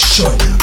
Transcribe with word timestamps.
Show. 0.00 0.59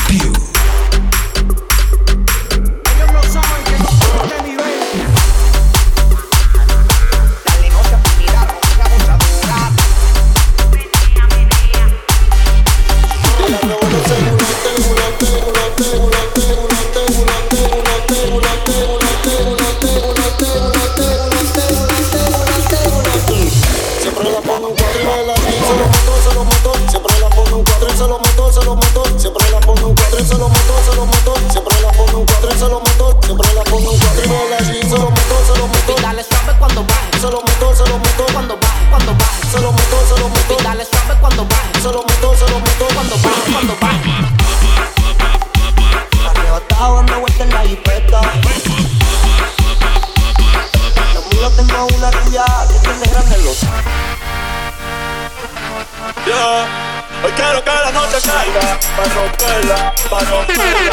Hoy 56.37 57.31
quiero 57.35 57.63
que 57.63 57.69
la 57.71 57.91
noche 57.91 58.17
caiga, 58.21 58.79
para 58.95 59.13
romperla, 59.15 59.93
para 60.07 60.29
romperla. 60.29 60.91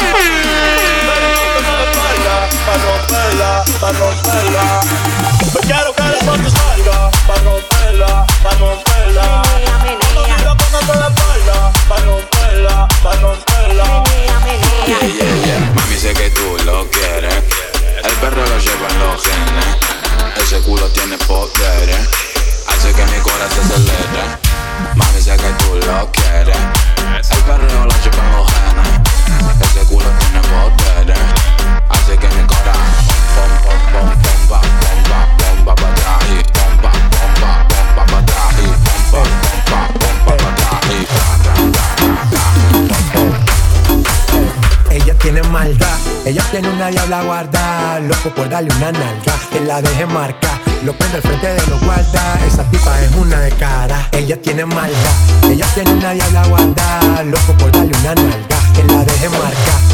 Para 2.65 2.77
romperla, 2.83 3.63
para 3.79 3.99
romperla. 3.99 4.81
Hoy 5.53 5.61
quiero 5.67 5.93
que 5.93 6.01
la 6.01 6.21
noche 6.23 6.49
salga, 6.49 7.11
para 7.27 7.41
romperla, 7.43 8.25
para 8.41 8.57
romperla. 8.57 9.45
Ella 46.25 46.41
tiene 46.49 46.69
una 46.69 46.87
diabla 46.87 47.21
guarda, 47.21 47.99
loco 47.99 48.31
por 48.33 48.49
darle 48.49 48.73
una 48.77 48.91
nalga, 48.91 49.33
que 49.51 49.59
la 49.59 49.79
deje 49.79 50.07
marca. 50.07 50.59
Lo 50.83 50.91
prende 50.97 51.17
al 51.17 51.21
frente 51.21 51.47
de 51.53 51.67
los 51.67 51.79
guarda, 51.83 52.39
esa 52.47 52.63
tipa 52.71 52.99
es 52.99 53.15
una 53.15 53.39
de 53.41 53.51
cara, 53.51 54.09
ella 54.11 54.41
tiene 54.41 54.65
malva. 54.65 55.11
Ella 55.43 55.67
tiene 55.75 55.91
una 55.91 56.13
diabla 56.13 56.47
guarda, 56.47 57.23
loco 57.25 57.53
por 57.59 57.71
darle 57.71 57.95
una 57.99 58.15
nalga, 58.15 58.57
que 58.73 58.83
la 58.85 59.05
deje 59.05 59.29
marca 59.29 59.84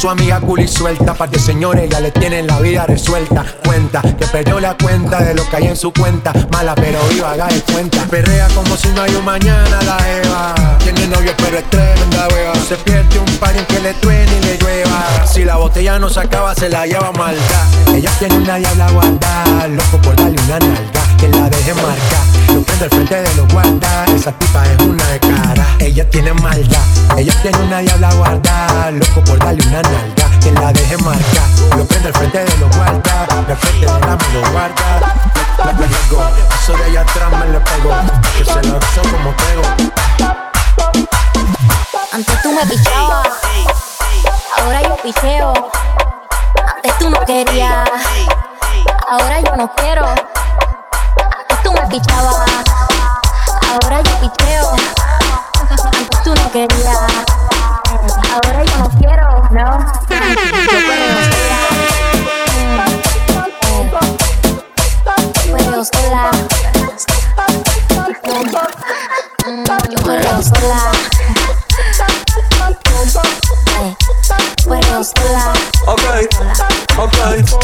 su 0.00 0.08
amiga 0.08 0.40
cool 0.40 0.60
y 0.60 0.68
suelta. 0.68 1.12
Par 1.12 1.28
de 1.28 1.38
señores 1.38 1.90
ya 1.90 2.00
le 2.00 2.10
tienen 2.10 2.46
la 2.46 2.58
vida 2.58 2.86
resuelta. 2.86 3.44
Cuenta 3.66 4.00
que 4.00 4.26
perdió 4.26 4.58
la 4.58 4.74
cuenta 4.74 5.20
de 5.22 5.34
lo 5.34 5.46
que 5.50 5.56
hay 5.56 5.66
en 5.66 5.76
su 5.76 5.92
cuenta. 5.92 6.32
Mala 6.50 6.74
pero 6.74 6.98
viva, 7.10 7.32
haga 7.32 7.48
de 7.48 7.60
cuenta. 7.60 8.02
Perrea 8.04 8.48
como 8.54 8.74
si 8.78 8.88
no 8.88 9.02
hay 9.02 9.14
un 9.14 9.24
mañana 9.26 9.82
la 9.82 9.98
Eva. 10.22 10.54
Tiene 10.78 11.06
novio 11.08 11.34
pero 11.36 11.58
es 11.58 11.68
tremenda 11.68 12.28
wea. 12.28 12.54
Se 12.66 12.76
pierde 12.76 13.18
un 13.18 13.36
par 13.36 13.54
en 13.54 13.66
que 13.66 13.78
le 13.78 13.92
truene 13.94 14.38
y 14.38 14.44
le 14.46 14.56
llueva. 14.56 15.26
Si 15.26 15.44
la 15.44 15.56
botella 15.56 15.98
no 15.98 16.08
se 16.08 16.20
acaba, 16.20 16.54
se 16.54 16.70
la 16.70 16.86
lleva 16.86 17.12
maldad. 17.12 17.94
Ella 17.94 18.10
tiene 18.18 18.38
una 18.38 18.56
diabla 18.56 18.90
guardada. 18.92 19.68
Loco 19.68 19.98
por 20.02 20.16
darle 20.16 20.40
una 20.46 20.58
nalga. 20.60 21.16
Que 21.18 21.28
la 21.28 21.50
deje 21.50 21.74
marcar. 21.74 22.39
Lo 22.54 22.62
prende 22.62 22.84
al 22.84 22.90
frente 22.90 23.22
de 23.22 23.34
los 23.36 23.52
guardas. 23.52 24.08
Esa 24.10 24.32
tipa 24.32 24.64
es 24.66 24.82
una 24.82 25.04
de 25.06 25.20
cara. 25.20 25.66
Ella 25.78 26.08
tiene 26.10 26.32
maldad. 26.32 26.82
Ella 27.16 27.32
tiene 27.42 27.58
una 27.58 27.78
diabla 27.78 28.12
guardada. 28.14 28.90
Loco 28.90 29.24
por 29.24 29.38
darle 29.38 29.66
una 29.68 29.82
nalga. 29.82 30.40
Que 30.40 30.50
la 30.52 30.72
deje 30.72 30.96
marcar. 30.98 31.76
Lo 31.76 31.84
prende 31.84 32.08
al 32.08 32.14
frente 32.14 32.38
de 32.38 32.58
los 32.58 32.76
guardas. 32.76 33.30
Al 33.30 33.56
frente 33.56 33.86
de 33.86 34.00
la 34.00 34.16
me 34.16 34.34
lo 34.34 34.50
guarda. 34.50 35.14
Me 35.78 35.86
llegó. 35.86 36.28
Eso 36.62 36.72
de 36.76 36.84
allá 36.84 37.00
atrás 37.02 37.30
me 37.30 37.46
le 37.48 37.60
pegó. 37.60 37.90
Que 38.36 38.44
se 38.44 38.62
lo 38.68 38.78
hizo 38.78 39.02
como 39.10 39.36
pego. 39.36 39.62
Antes 42.12 42.42
tú 42.42 42.52
me 42.52 42.66
pichabas. 42.66 43.28
Ahora 44.58 44.82
yo 44.82 44.96
picheo. 44.96 45.70
Antes 46.74 46.98
tú 46.98 47.10
no 47.10 47.20
querías. 47.24 47.88
Ahora 49.08 49.40
yo 49.40 49.56
no 49.56 49.72
quiero 49.74 50.29
pichabas. 51.90 52.36
Ahora 53.68 54.00
yo 54.02 54.20
picheo. 54.20 54.76
Antes 55.60 55.80
tú 56.24 56.34
no 56.34 56.52
querías. 56.52 56.98
Ahora 58.32 58.64
yo 58.64 58.78
no 58.78 58.88
quiero, 58.98 59.48
no. 59.50 59.86
Yo 60.70 60.80
sola. 65.84 66.30
Yo 70.24 70.42
sola. 70.44 70.90
Puedo 74.64 75.04
sola. 75.04 75.52
Ok, 75.86 76.02
ok, 76.98 77.16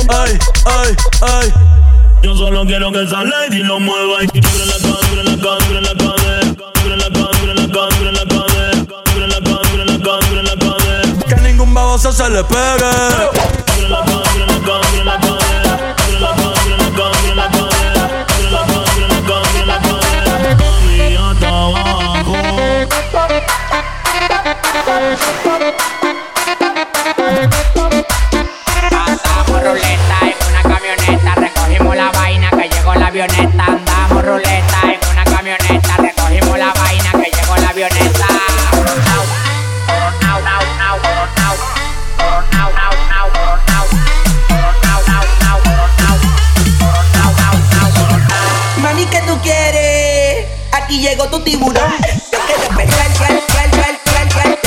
ay, 0.09 0.39
ay, 0.65 0.97
ay. 1.23 1.96
Yo 2.23 2.35
solo 2.35 2.65
quiero 2.65 2.91
que 2.91 3.03
esa 3.03 3.23
lady 3.25 3.63
lo 3.63 3.79
mueva 3.79 4.23
y 4.23 4.27
la 4.27 4.77
cadera, 4.83 5.23
la 5.23 5.37
cadera, 5.37 5.81
la 5.81 5.95
cadera, 5.95 6.41
libre 6.77 6.97
la 6.97 7.11
cadera, 7.11 7.55
la 7.55 7.69
cadera, 7.69 8.13
la 8.13 8.25
cadera, 8.27 9.27
la 9.27 9.41
cadera, 9.41 9.85
la 9.85 9.99
cadera, 9.99 10.43
la 10.43 10.55
cadera. 10.57 11.27
Que 11.29 11.37
ningún 11.43 11.73
baboso 11.75 12.11
se 12.13 12.29
le 12.31 12.43
pegue. 12.45 12.93
Libre 13.77 13.89
la 13.89 14.01
cadera, 14.05 14.47
la 14.47 14.59
cadera, 14.67 15.05
la 15.05 15.19
cadera, 15.19 15.26
avioneta. 33.23 33.65
Andamos 33.65 34.25
ruleta 34.25 34.81
en 34.83 35.01
una 35.11 35.25
camioneta, 35.25 35.97
recogimos 35.97 36.59
la 36.59 36.73
vaina 36.75 37.13
que 37.13 37.31
llegó 37.31 37.57
la 37.57 37.69
avioneta. 37.69 38.27
Mami, 48.83 49.07
¿qué 49.07 49.23
tú 49.27 49.39
quieres? 49.43 50.47
Aquí 50.73 51.01
llegó 51.01 51.27
tu 51.29 51.41
tiburón. 51.41 51.93
Yo 52.33 52.39
quiero 52.47 52.77
pescar, 52.77 53.09
pescar. 53.17 54.59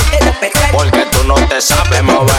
Porque 0.72 1.06
tú 1.12 1.24
no 1.26 1.36
te 1.36 1.62
sabes 1.62 2.04
mover. 2.04 2.39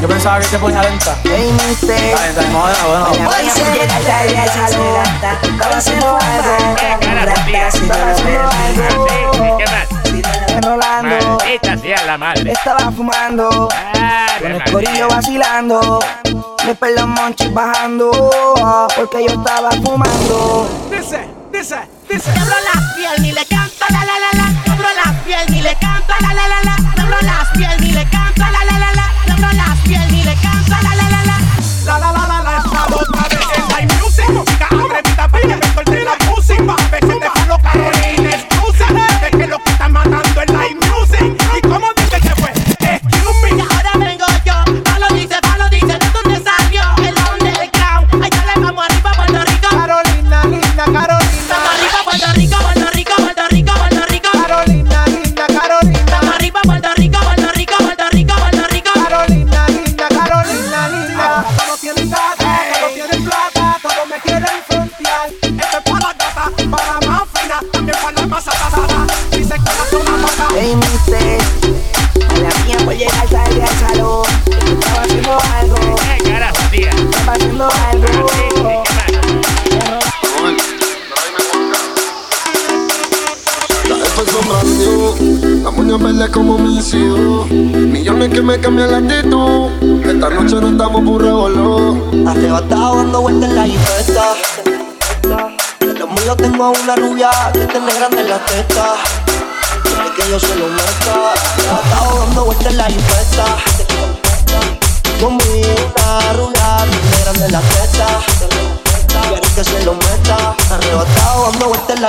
Yo 0.00 0.08
pensaba 0.08 0.38
que 0.40 0.46
te 0.46 0.58
ponía 0.58 0.82
lenta. 0.82 1.16
Ey, 1.24 1.52
mister. 1.52 1.96
Está 1.96 2.40
bien, 2.40 2.52
bueno, 2.52 2.76
bueno. 2.86 3.06
Voy 3.24 3.34
a 3.34 3.54
llegar 3.54 3.88
tarde 4.02 4.36
a 4.38 4.44
esa 4.44 4.68
lata. 4.78 5.38
Estaba 5.42 5.76
haciendo 5.76 6.18
algo. 6.18 6.54
Estaba 6.76 8.10
haciendo 8.12 8.42
algo. 8.94 9.58
¿Qué 9.58 9.64
más? 9.66 9.88
Rolando. 10.64 11.38
Maldita 11.38 11.78
sea 11.78 12.04
la 12.04 12.18
madre. 12.18 12.52
Estaba 12.52 12.92
fumando. 12.92 13.68
Con 14.40 14.52
el 14.52 14.64
corillo 14.70 15.08
vacilando. 15.08 15.98
Después 16.64 16.94
los 16.94 17.06
monchis 17.06 17.52
bajando. 17.52 18.10
Porque 18.96 19.24
yo 19.26 19.34
estaba 19.34 19.70
fumando. 19.70 20.68
Dice, 20.90 21.28
dice, 21.52 21.76
dice. 22.08 22.30
Abro 22.30 22.54
las 22.72 22.94
piel 22.94 23.22
ni 23.22 23.32
le 23.32 23.44
canto 23.46 23.84
la 23.90 24.04
la 24.04 24.18
la 24.18 24.42
la. 24.42 24.47
Son 84.26 84.48
brand 84.48 84.66
new, 84.78 85.62
la 85.62 85.70
moña 85.70 85.96
verde 85.96 86.28
como 86.32 86.58
mi 86.58 86.82
cielo. 86.82 87.44
Millones 87.46 88.30
que 88.30 88.42
me 88.42 88.58
cambian 88.58 88.90
la 88.90 88.98
actitud. 88.98 89.70
Esta 90.04 90.28
noche 90.28 90.56
no 90.56 90.68
estamos 90.70 91.02
por 91.04 91.22
revolver. 91.22 92.26
Arrebatado 92.28 92.96
dando 92.96 93.20
vueltas 93.22 93.50
en 93.50 93.56
la 93.56 93.64
jipeta. 93.64 94.34
Los 95.80 96.10
míos 96.10 96.36
tengo 96.36 96.64
a 96.64 96.70
una 96.70 96.96
rubia 96.96 97.30
que 97.52 97.66
tiene 97.66 97.94
grande 97.94 98.20
en 98.22 98.28
la 98.28 98.44
teta. 98.44 98.94
Quiere 99.84 100.10
que 100.16 100.30
yo 100.30 100.40
se 100.40 100.54
lo 100.56 100.66
meta. 100.66 101.32
Arrebatado 101.54 102.18
dando 102.18 102.44
vueltas 102.46 102.66
en 102.66 102.76
la 102.76 102.84
jipeta. 102.86 103.44
Conmigo 105.20 105.74
una 105.94 106.32
rubia 106.32 106.76
que 106.90 106.96
tiene 106.96 107.22
grande 107.24 107.46
en 107.46 107.52
la 107.52 107.60
teta. 107.60 108.57
Quiere 109.28 109.48
que 109.54 109.64
se 109.64 109.84
lo 109.84 109.92
meta. 109.92 110.56
Arrebatado 110.70 111.50
dando 111.50 111.68
vueltas 111.68 111.96
en 111.96 112.02
la 112.02 112.08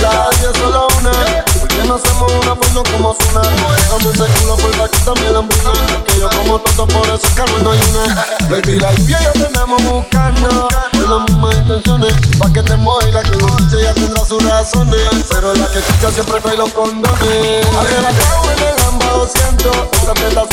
cada 0.00 0.30
día 0.30 0.52
solo 0.54 0.86
una. 0.98 1.10
¿Por 1.58 1.68
qué 1.68 1.82
no 1.84 1.94
hacemos 1.96 2.32
una 2.42 2.54
pues 2.54 2.72
no 2.72 2.82
como 2.84 3.10
una? 3.10 3.40
Dame 3.40 4.10
ese 4.10 4.40
culo 4.40 4.56
por 4.56 4.90
también 5.04 5.32
la 5.32 5.38
hambruna. 5.40 6.04
Que 6.06 6.20
yo 6.20 6.30
como 6.30 6.58
todo 6.60 6.86
por 6.86 7.08
eso 7.08 7.28
calma 7.34 7.58
no 7.62 7.72
hay 7.72 7.80
una. 7.90 8.26
Baby, 8.48 8.78
la 8.78 8.92
y 8.92 9.06
yo 9.08 9.32
tenemos 9.32 9.82
buscando. 9.84 10.68
Con 10.92 11.10
las 11.10 11.30
mismas 11.30 11.56
intenciones. 11.56 12.14
Pa' 12.38 12.52
que 12.52 12.62
te 12.62 12.76
mueva 12.76 13.10
la 13.10 13.22
que 13.22 13.36
no 13.36 13.48
ya 13.70 13.94
tendrá 13.94 14.24
sus 14.24 14.42
razones. 14.44 15.08
Pero 15.28 15.54
la 15.54 15.66
que 15.66 15.78
escucha 15.78 16.10
siempre 16.12 16.40
trae 16.40 16.56
los 16.56 16.70
condones. 16.70 17.66
Arrebatado 17.78 18.52
en 18.52 18.58
el 18.62 18.76
Lamba 18.76 19.06
200. 19.06 19.90
Esta 20.30 20.44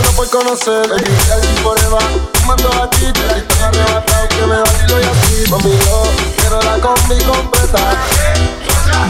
no 0.00 0.10
por 0.12 0.28
conocer. 0.30 0.88
Baby, 0.88 1.04
el 1.04 1.42
forever. 1.62 2.02
Mando 2.46 2.68
a 2.82 2.88
ti, 2.90 3.12
te 3.12 3.26
la 3.26 3.36
están 3.38 3.74
arrebatado 3.74 4.28
que 4.28 4.46
me 4.46 4.58
vacilo 4.58 5.00
y 5.00 5.04
así. 5.04 5.50
Mami, 5.50 5.72
yo 5.84 6.02
quiero 6.38 6.62
la 6.62 6.78
combi 6.78 7.18
completa. 7.24 7.82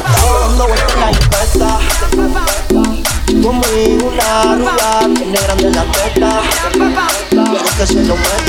Estaba 0.07 0.41
dando 0.41 0.67
vueltas 0.67 0.93
en 0.95 1.01
la 1.01 1.09
jipeta. 1.09 1.69
Conmigo 3.27 4.07
una 4.07 4.29
rubia 4.55 4.89
tiene 5.15 5.39
grande 5.39 5.71
la 5.71 5.85
teta. 5.93 6.31
Quiere 7.31 7.71
que 7.77 7.87
se 7.87 8.03
lo 8.05 8.15
meta. 8.17 8.46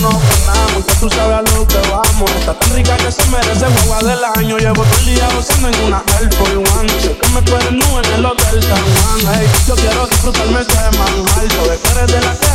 No 0.00 0.18
frenamos, 0.18 0.86
que 0.86 0.94
tú 0.94 1.10
sabes 1.10 1.36
a 1.36 1.42
lo 1.42 1.66
que 1.68 1.78
vamos. 1.90 2.30
Está 2.38 2.54
tan 2.54 2.74
rica 2.74 2.96
que 2.96 3.12
se 3.12 3.26
merece 3.26 3.66
guagua 3.84 3.98
del 4.08 4.24
año. 4.24 4.56
Llevo 4.56 4.82
todo 4.82 4.98
el 5.00 5.04
día 5.04 5.28
gozando 5.34 5.68
en 5.68 5.84
una 5.84 6.02
Air 6.18 6.32
Force 6.32 6.56
One. 6.56 6.88
Sé 7.00 7.18
que 7.18 7.28
me 7.28 7.40
esperen 7.40 7.78
nube 7.78 8.00
en 8.06 8.12
el 8.14 8.24
hotel 8.24 8.62
San 8.62 8.78
Juan. 8.78 9.46
Yo 9.68 9.74
quiero 9.74 10.06
disfrutarme 10.06 10.60
ese 10.60 10.98
manjar 10.98 11.50
Sobre 11.52 11.78
que 11.78 11.88
eres 11.90 12.06
de 12.06 12.20
la 12.22 12.32
que 12.32 12.50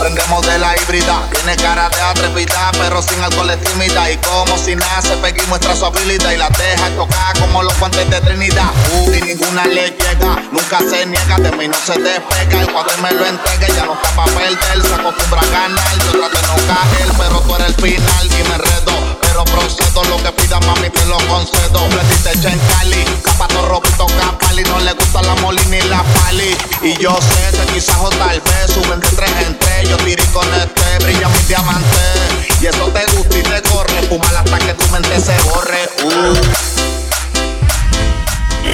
Prendemos 0.00 0.46
de 0.46 0.58
la 0.58 0.76
híbrida, 0.76 1.22
tiene 1.32 1.56
cara 1.56 1.88
de 1.88 2.00
atrevida, 2.00 2.70
pero 2.72 3.00
sin 3.02 3.20
alcohol 3.22 3.50
es 3.50 3.60
tímida. 3.60 4.10
Y 4.10 4.16
como 4.18 4.58
si 4.58 4.74
nace, 4.74 5.16
Peggy 5.18 5.46
muestra 5.46 5.76
su 5.76 5.86
habilidad. 5.86 6.32
Y 6.32 6.36
la 6.36 6.48
deja 6.48 6.90
tocar 6.96 7.38
como 7.38 7.62
los 7.62 7.78
guantes 7.78 8.08
de 8.10 8.20
Trinidad. 8.20 8.70
Uh, 8.92 9.12
y 9.14 9.22
ninguna 9.22 9.66
le 9.66 9.90
llega, 9.90 10.42
nunca 10.50 10.78
se 10.80 11.06
niega, 11.06 11.36
de 11.36 11.52
mí 11.52 11.68
no 11.68 11.76
se 11.76 11.98
despega. 12.00 12.60
El 12.60 12.72
cuadro 12.72 12.96
me 13.02 13.12
lo 13.12 13.26
entrega, 13.26 13.68
ya 13.68 13.86
no 13.86 13.94
está 13.94 14.10
pa' 14.16 14.24
perder, 14.24 14.82
se 14.82 14.95
acostumbra 15.00 15.42
ganar. 15.50 15.98
Yo 16.12 16.12
de 16.12 16.42
no 16.42 16.56
caer, 16.66 17.08
pero 17.18 17.40
tú 17.40 17.54
eres 17.54 17.68
el 17.68 17.74
final 17.74 18.26
y 18.26 18.48
me 18.48 18.54
enredo. 18.54 18.92
Pero 19.20 19.44
procedo, 19.44 20.04
lo 20.04 20.16
que 20.22 20.32
pida 20.32 20.60
mami 20.60 20.90
te 20.90 21.04
lo 21.06 21.18
concedo. 21.28 21.88
Fletite 21.90 22.48
en 22.48 22.58
Cali, 22.58 23.04
capato 23.22 23.66
ropito 23.66 24.06
capali, 24.06 24.62
no 24.64 24.80
le 24.80 24.92
gusta 24.92 25.22
la 25.22 25.34
moli 25.36 25.64
ni 25.66 25.80
la 25.82 26.02
pali. 26.02 26.56
Y 26.82 26.96
yo 26.98 27.16
sé 27.20 27.56
que 27.56 27.74
quizás 27.74 27.96
o 28.00 28.08
tal 28.10 28.40
vez 28.40 28.72
suben 28.72 29.00
de 29.00 29.08
tres 29.08 29.30
en 29.46 29.58
tres. 29.58 29.88
Yo 29.88 29.96
tiré 29.98 30.24
con 30.26 30.46
este, 30.54 31.04
brilla 31.04 31.28
mi 31.28 31.42
diamante. 31.48 32.46
Y 32.60 32.66
eso 32.66 32.86
te 32.88 33.04
gusta 33.12 33.38
y 33.38 33.42
te 33.42 33.62
corre, 33.68 34.02
fumar 34.08 34.36
hasta 34.36 34.58
que 34.58 34.74
tu 34.74 34.86
mente 34.92 35.20
se 35.20 35.36
borre. 35.42 35.90
Uh. 36.04 36.34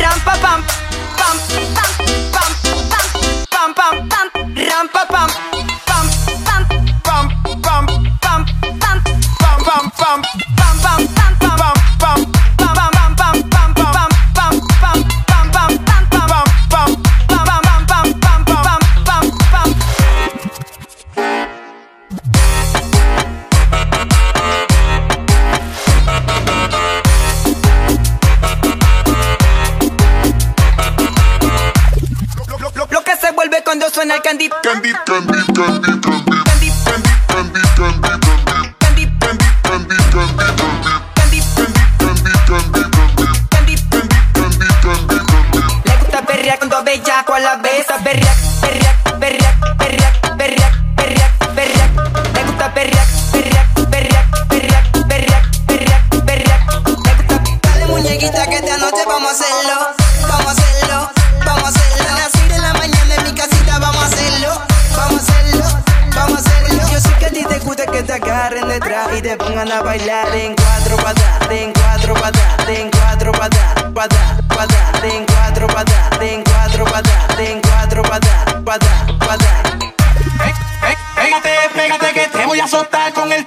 Ram 0.00 0.20
pa 0.24 0.34
pam 0.40 0.64
pam 1.18 1.36
pam 1.74 1.90
pam 2.32 2.52
pam 2.70 2.94
pam 3.50 3.74
pam 3.74 4.08
pam 4.08 4.30
ram 4.56 5.01
cuando 46.82 46.90
bellaco 46.90 47.34
a 47.34 47.40
la 47.40 47.56
vez. 47.56 47.86
Perrear, 48.04 48.36
perrear, 48.60 48.96
perrear, 49.18 49.76
perrear, 49.78 50.36
perrear, 50.36 50.72
perrear, 50.96 51.30
perrear. 51.54 51.90
Le 52.34 52.44
gusta 52.44 52.74
perrear, 52.74 53.06
perrear, 53.32 53.66
perrear, 53.90 54.24
perrear, 54.48 54.82
perrear, 55.08 55.42
perrear, 55.66 56.02
perrear. 56.26 56.60
Le 56.68 56.90
gusta. 56.90 57.10
Dale 57.62 57.86
muñequita 57.86 58.46
que 58.46 58.56
esta 58.56 58.76
noche 58.78 59.04
vamos 59.06 59.28
a 59.28 59.32
hacerlo, 59.32 59.88
vamos 60.28 60.46
a 60.46 60.50
hacerlo, 60.50 61.10
vamos 61.44 61.64
a 61.64 61.68
hacerlo. 61.68 62.08
A 62.08 62.18
las 62.18 62.32
6 62.32 62.48
de 62.48 62.58
la 62.58 62.72
mañana 62.74 63.14
mi 63.24 63.34
casita 63.34 63.78
vamos 63.78 64.02
a 64.02 64.06
hacerlo, 64.06 64.62
vamos 64.96 65.20
a 65.20 65.32
hacerlo, 65.32 65.64
vamos 66.14 66.36
a 66.36 66.40
hacerlo. 66.40 66.88
Yo 66.90 67.00
sé 67.00 67.14
que 67.18 67.26
a 67.26 67.30
ti 67.30 67.44
te 67.44 67.58
gusta 67.60 67.86
que 67.86 68.02
te 68.02 68.12
agarren 68.12 68.68
detrás 68.68 69.08
y 69.16 69.22
te 69.22 69.36
pongan 69.36 69.70
a 69.70 69.82
bailar 69.82 70.34
en 70.34 70.54
cuatro 70.54 70.96
patas, 70.96 71.50
en 71.50 71.72
cuatro 71.72 72.14
patas, 72.14 72.68
en 72.68 72.90
cuatro 72.90 73.32
patas, 73.32 73.82
patas, 73.94 74.42
patas, 74.48 75.04
en 75.04 75.26
cuatro 75.26 75.66
patas, 75.68 76.20
en 76.20 76.42
cuatro 76.42 76.51
cuatro 76.72 76.84
para 76.84 76.98
atrás, 76.98 77.60
cuatro 77.62 78.02
para 78.02 78.16
atrás, 78.16 79.04
para. 79.18 79.62
Pégate, 81.14 81.50
pégate 81.74 82.12
que 82.12 82.28
te 82.28 82.46
voy 82.46 82.60
a 82.60 82.66
soltar 82.66 83.12
con 83.12 83.30
el 83.32 83.44